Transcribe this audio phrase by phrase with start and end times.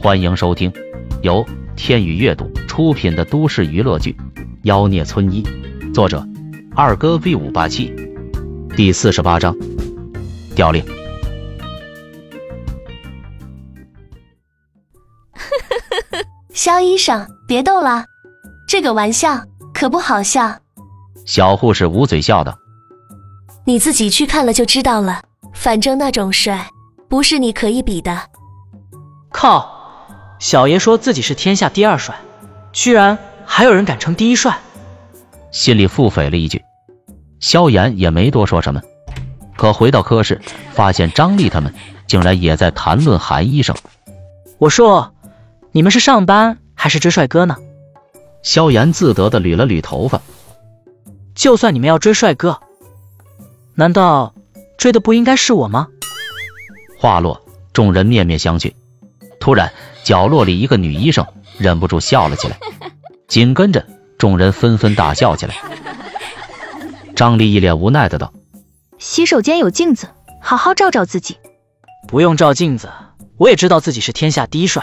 [0.00, 0.72] 欢迎收听
[1.22, 4.16] 由天宇阅读出品的都市娱乐剧
[4.62, 5.42] 《妖孽村医》，
[5.92, 6.24] 作者
[6.72, 7.92] 二哥 V 五八七，
[8.76, 9.56] 第四十八章
[10.54, 10.84] 调令。
[16.54, 18.04] 肖医生，别逗了，
[18.68, 19.42] 这个玩笑
[19.74, 20.56] 可不好笑。
[21.26, 22.56] 小护士捂嘴笑道
[23.66, 25.20] ：“你自己去看了就知道了，
[25.52, 26.70] 反正那种帅
[27.08, 28.16] 不是你可以比的。”
[29.30, 29.76] 靠！
[30.38, 32.14] 小爷说自己是天下第二帅，
[32.72, 34.58] 居然还有人敢称第一帅，
[35.50, 36.62] 心里腹诽了一句。
[37.40, 38.80] 萧炎也没多说什么，
[39.56, 40.40] 可回到科室，
[40.72, 41.74] 发现张丽他们
[42.06, 43.74] 竟然也在谈论韩医生。
[44.58, 45.12] 我说，
[45.72, 47.56] 你们是上班还是追帅哥呢？
[48.42, 50.20] 萧炎自得的捋了捋头发。
[51.34, 52.60] 就算你们要追帅哥，
[53.74, 54.34] 难道
[54.76, 55.88] 追的不应该是我吗？
[56.98, 57.40] 话落，
[57.72, 58.72] 众人面面相觑。
[59.38, 59.72] 突然，
[60.04, 61.26] 角落里一个女医生
[61.58, 62.58] 忍不住笑了起来，
[63.26, 63.84] 紧跟着
[64.16, 65.54] 众人纷纷大笑起来。
[67.14, 68.32] 张丽一脸无奈的道
[68.98, 70.08] ：“洗手间有镜子，
[70.40, 71.36] 好好照照自己。”
[72.08, 72.88] 不用照镜子，
[73.36, 74.82] 我也知道自己是天下第一帅。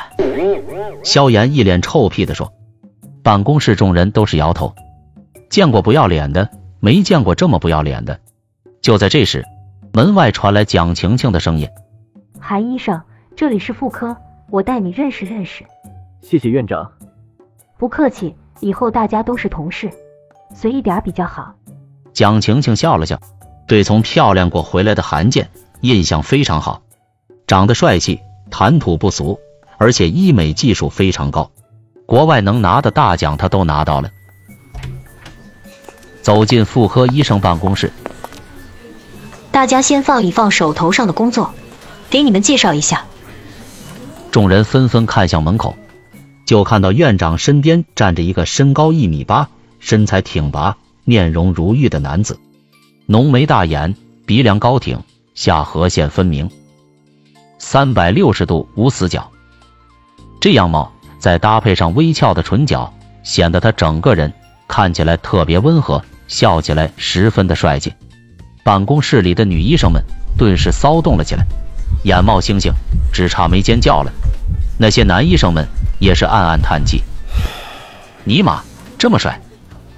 [1.03, 2.53] 萧炎一脸臭屁的说。
[3.23, 4.75] 办公室众人都是摇头。
[5.49, 8.19] 见过不要脸的，没见过这么不要脸的。
[8.81, 9.43] 就在这时，
[9.93, 11.67] 门外传来蒋晴晴的声音
[12.39, 13.01] ：“韩医生，
[13.35, 14.15] 这里是妇科，
[14.49, 15.63] 我带你认识认识。”
[16.21, 16.91] 谢谢院长。
[17.77, 19.91] 不客气，以后大家都是同事，
[20.53, 21.53] 随意点比较好。
[22.13, 23.19] 蒋晴晴笑了笑，
[23.67, 25.49] 对从漂亮国回来的韩健
[25.81, 26.81] 印象非常好，
[27.45, 29.39] 长得帅气，谈吐不俗，
[29.77, 31.51] 而且医美技术非常高，
[32.05, 34.09] 国外能拿的大奖他都拿到了。
[36.21, 37.91] 走进妇科医生办公室，
[39.51, 41.53] 大家先放一放手头上的工作，
[42.09, 43.05] 给你们介绍一下。
[44.35, 45.77] 众人纷纷看向门口，
[46.45, 49.47] 就看到院长身边站着一个身高一米八、
[49.79, 52.37] 身材挺拔、面容如玉的男子，
[53.05, 53.95] 浓眉大眼，
[54.25, 54.99] 鼻梁高挺，
[55.35, 56.51] 下颌线分明，
[57.59, 59.31] 三百六十度无死角。
[60.41, 62.93] 这样貌再搭配上微翘的唇角，
[63.23, 64.33] 显得他整个人
[64.67, 66.03] 看起来特别温和。
[66.27, 67.93] 笑起来十分的帅气，
[68.65, 70.03] 办公室里的女医生们
[70.37, 71.45] 顿时骚动了起来，
[72.05, 72.71] 眼冒星星，
[73.11, 74.13] 只差没尖叫了。
[74.79, 75.67] 那些男医生们
[75.99, 77.03] 也是暗暗叹气：
[78.23, 78.61] 尼玛，
[78.97, 79.41] 这么帅，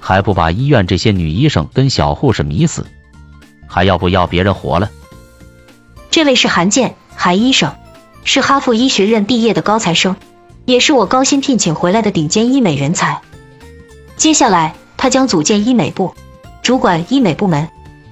[0.00, 2.84] 还不把医院这些女医生跟小护士迷死？
[3.68, 4.90] 还要不要别人活了？
[6.10, 7.74] 这位是韩健，韩医生，
[8.24, 10.16] 是哈佛医学院毕业的高材生，
[10.64, 13.20] 也是我高薪聘请回来的顶尖医美人才。
[14.16, 14.74] 接下来。
[15.00, 16.12] 他将组建医美部，
[16.60, 17.68] 主管医美部门。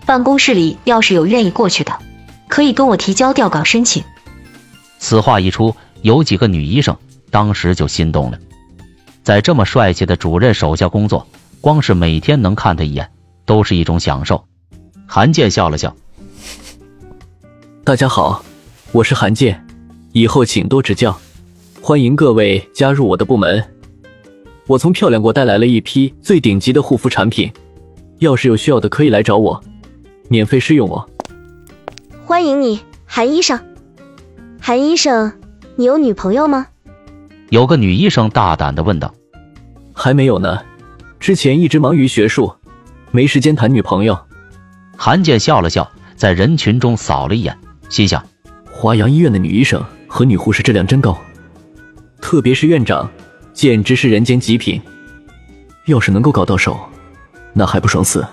[0.06, 1.98] 办公室里要是有愿意过去的，
[2.48, 4.02] 可以跟我提交调岗申请。
[4.98, 6.96] 此话一出，有几个女医生
[7.30, 8.38] 当时就心动了。
[9.22, 11.26] 在这么帅气的主任手下工作，
[11.60, 13.10] 光是每天能看他一眼，
[13.44, 14.44] 都是一种享受。
[15.06, 15.94] 韩健笑了笑
[17.84, 18.44] ：“大家好，
[18.92, 19.66] 我是韩健，
[20.12, 21.18] 以后请多指教，
[21.80, 23.62] 欢迎各位加入我的部门。”
[24.66, 27.52] 我从漂亮国带来了一批最顶级的护肤产品，
[28.18, 29.62] 要是有需要的可以来找我，
[30.28, 31.08] 免费试用哦。
[32.26, 33.60] 欢迎你，韩医生。
[34.60, 35.32] 韩医生，
[35.76, 36.66] 你有女朋友吗？
[37.50, 39.14] 有个女医生大胆的问道。
[39.92, 40.58] 还没有呢，
[41.20, 42.52] 之前一直忙于学术，
[43.12, 44.18] 没时间谈女朋友。
[44.96, 47.56] 韩健笑了笑，在人群中扫了一眼，
[47.88, 48.20] 心想：
[48.72, 51.16] 华阳医院的女医生和女护士质量真高，
[52.20, 53.08] 特别是院长。
[53.52, 54.82] 简直是人间极品，
[55.84, 56.76] 要是能够搞到手，
[57.52, 58.26] 那还不爽死？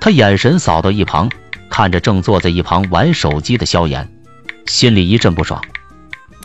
[0.00, 1.30] 他眼神扫到一旁，
[1.76, 4.08] 看着正坐在一旁玩手机的萧炎，
[4.64, 5.60] 心里一阵不爽。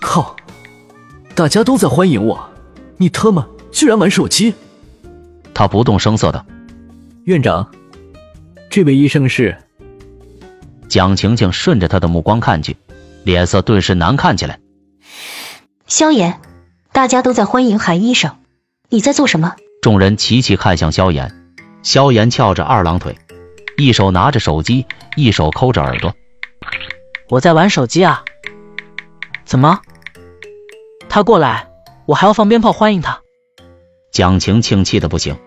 [0.01, 0.35] 靠！
[1.35, 2.49] 大家都在欢迎我，
[2.97, 4.55] 你他妈居然玩手机！
[5.53, 6.43] 他不动声色的。
[7.25, 7.69] 院长，
[8.71, 9.55] 这位医生是……
[10.87, 12.75] 蒋晴晴顺着他的目光看去，
[13.23, 14.59] 脸色顿时难看起来。
[15.85, 16.41] 萧炎。
[16.91, 18.37] 大家都在欢迎韩医生，
[18.89, 19.53] 你在做什么？
[19.83, 21.31] 众人齐齐看向萧炎，
[21.83, 23.15] 萧炎翘着二郎腿，
[23.79, 24.85] 一手拿着手机，
[25.15, 26.13] 一手抠着耳朵。
[27.29, 28.25] 我在玩手机啊。
[29.45, 29.79] 怎么？
[31.07, 31.69] 他过来，
[32.05, 33.21] 我还要放鞭炮欢迎他？
[34.11, 35.39] 蒋晴晴气的不行，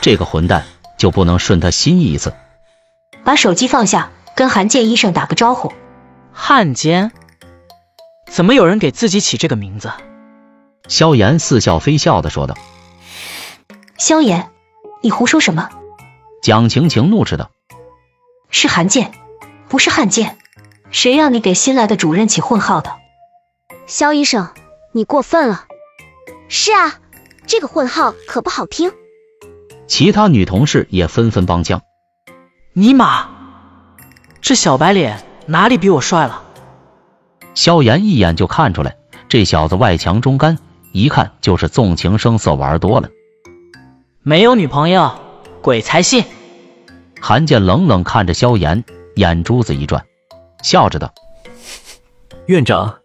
[0.00, 0.64] 这个混蛋
[0.96, 2.32] 就不能顺他心意一次？
[3.24, 5.72] 把手机放下，跟韩健医生打个招呼。
[6.32, 7.10] 汉奸？
[8.30, 9.92] 怎么有人给自己起这个名字？
[10.88, 12.56] 萧炎似笑非笑的说道
[13.98, 14.50] ：“萧炎，
[15.02, 15.68] 你胡说什么？”
[16.44, 17.50] 蒋晴晴怒斥道
[18.52, 19.12] ：“是韩健，
[19.70, 20.36] 不是汉奸，
[20.90, 22.92] 谁让你给新来的主任起混号的？”
[23.88, 24.50] 肖医生，
[24.92, 25.64] 你过分了。
[26.50, 26.96] 是啊，
[27.46, 28.92] 这个混号可不好听。
[29.86, 31.80] 其他女同事也纷纷帮腔。
[32.74, 33.26] 尼玛，
[34.42, 36.42] 这小白脸哪里比我帅了？
[37.54, 38.98] 萧炎一眼就看出来，
[39.30, 40.58] 这小子外强中干，
[40.92, 43.08] 一看就是纵情声色玩多了。
[44.22, 45.18] 没有女朋友，
[45.62, 46.22] 鬼才信！
[47.26, 48.84] 韩建冷冷看着萧炎，
[49.16, 50.04] 眼珠子一转，
[50.62, 51.10] 笑着道
[52.48, 52.98] ：“院长，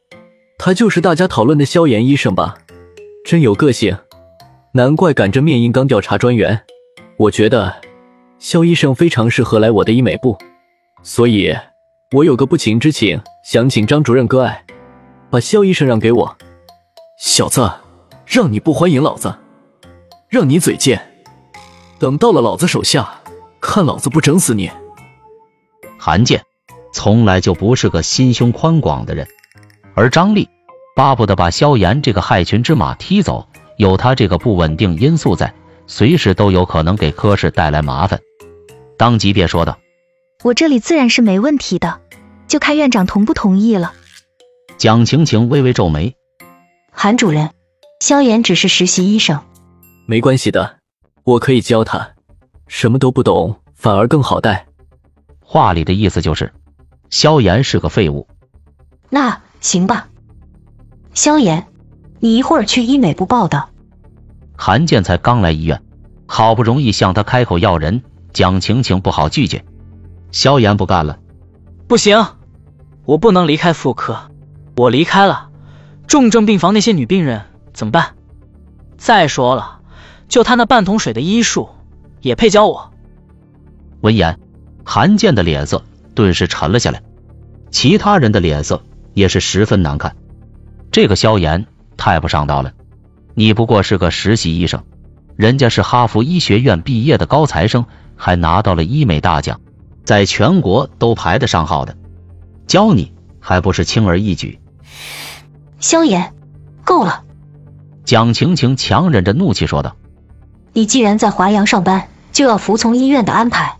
[0.57, 2.57] 他就是大家讨论的萧炎医生吧？
[3.23, 3.97] 真有个性，
[4.73, 6.61] 难怪赶着面硬刚调查专员。
[7.15, 7.73] 我觉得
[8.39, 10.37] 萧医生非常适合来我的医美部，
[11.01, 11.55] 所以，
[12.11, 14.65] 我有个不情之请，想请张主任割爱，
[15.29, 16.37] 把萧医生让给我。
[17.17, 17.71] 小子，
[18.25, 19.33] 让你不欢迎老子，
[20.27, 21.09] 让你嘴贱，
[21.97, 23.18] 等到了老子手下，
[23.69, 24.71] 看老子不整死你！”
[25.99, 26.43] 韩建
[26.91, 29.27] 从来就不是个心胸宽广的人，
[29.93, 30.49] 而张丽
[30.95, 33.47] 巴不得把萧炎这个害群之马踢走。
[33.77, 35.53] 有他这个不稳定因素在，
[35.87, 38.19] 随时都有可能给科室带来麻烦。
[38.97, 39.77] 当即便说道
[40.43, 42.01] ：“我这里自然是没问题的，
[42.47, 43.93] 就看院长同不同意了。”
[44.77, 46.15] 蒋晴晴微微皱眉
[46.91, 47.51] ：“韩主任，
[48.01, 49.39] 萧炎只是实习医生，
[50.05, 50.79] 没关系的，
[51.23, 52.15] 我可以教他。
[52.69, 54.67] 什么都不懂，反而更好带。”
[55.43, 56.53] 话里的意思就是，
[57.09, 58.27] 萧炎是个废物。
[59.09, 60.07] 那行吧，
[61.13, 61.67] 萧炎。
[62.21, 63.69] 你一会儿去医美部报道。
[64.57, 65.81] 韩建才刚来医院，
[66.27, 69.63] 好不容易向他开口要人，蒋晴晴不好拒绝。
[70.31, 71.17] 萧炎不干了，
[71.87, 72.25] 不行，
[73.05, 74.29] 我不能离开妇科，
[74.75, 75.49] 我离开了，
[76.07, 77.43] 重症病房那些女病人
[77.73, 78.15] 怎么办？
[78.97, 79.79] 再说了，
[80.27, 81.69] 就他那半桶水的医术，
[82.21, 82.91] 也配教我？
[84.01, 84.39] 闻言，
[84.83, 85.83] 韩建的脸色
[86.15, 87.01] 顿时沉了下来，
[87.71, 88.83] 其他人的脸色
[89.13, 90.15] 也是十分难看。
[90.91, 91.65] 这个萧炎。
[92.01, 92.71] 太不上道了！
[93.33, 94.85] 你不过是个实习医生，
[95.35, 97.85] 人家是哈佛医学院毕业的高材生，
[98.15, 99.59] 还拿到了医美大奖，
[100.05, 101.97] 在全国都排得上号的，
[102.67, 103.11] 教你
[103.41, 104.61] 还不是轻而易举？
[105.81, 106.33] 萧炎，
[106.85, 107.25] 够了！
[108.05, 109.97] 蒋晴晴强忍着怒气说道
[110.79, 113.79] ：“你既然在华阳上班，就要服从医院的安排。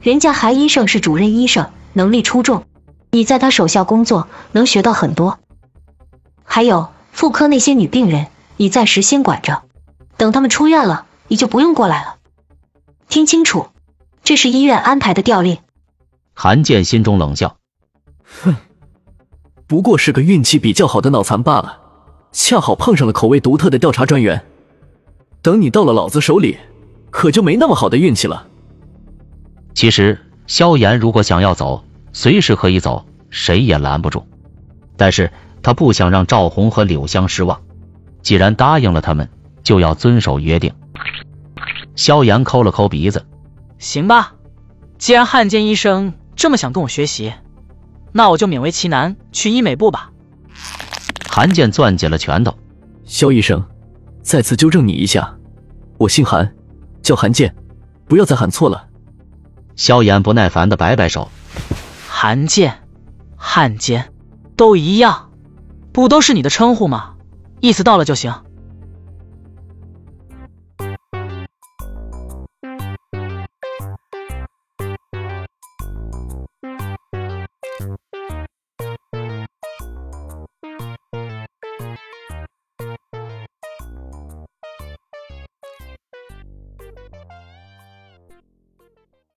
[0.00, 2.64] 人家韩医生是主任医生，能力出众，
[3.10, 5.38] 你在他手下工作，能学到很多。
[6.42, 9.64] 还有。”妇科那些女病人，你暂时先管着，
[10.16, 12.16] 等他们出院了，你就不用过来了。
[13.10, 13.66] 听清楚，
[14.24, 15.58] 这是医院安排的调令。
[16.32, 17.58] 韩健心中冷笑，
[18.42, 18.56] 哼，
[19.66, 21.78] 不过是个运气比较好的脑残罢了，
[22.32, 24.42] 恰好碰上了口味独特的调查专员。
[25.42, 26.58] 等你到了老子手里，
[27.10, 28.46] 可就没那么好的运气了。
[29.74, 34.26] 其实萧炎如果想要走，随时可以走，谁也拦不住。
[34.96, 35.30] 但是。
[35.62, 37.60] 他不想让赵红和柳香失望，
[38.22, 39.28] 既然答应了他们，
[39.62, 40.72] 就要遵守约定。
[41.94, 43.26] 萧炎抠了抠鼻子，
[43.78, 44.36] 行吧，
[44.96, 47.34] 既然汉奸医生这么想跟我学习，
[48.12, 50.12] 那我就勉为其难去医美部吧。
[51.28, 52.56] 韩健攥紧了拳头，
[53.04, 53.62] 萧医生，
[54.22, 55.36] 再次纠正你一下，
[55.98, 56.54] 我姓韩，
[57.02, 57.54] 叫韩建，
[58.06, 58.86] 不要再喊错了。
[59.76, 61.30] 萧炎不耐烦的摆摆手，
[62.08, 62.82] 韩建、
[63.36, 64.12] 汉奸
[64.56, 65.30] 都一样。
[65.92, 67.14] 不都是你的称呼吗？
[67.60, 68.32] 意思到了就行。